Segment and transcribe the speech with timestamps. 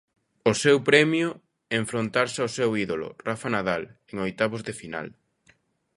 [0.51, 1.27] O seu premio,
[1.79, 5.07] enfrontarse ao seu ídolo, Rafa Nadal, en oitavos de final.